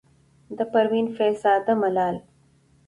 [0.57, 2.15] د پروين فيض زاده ملال،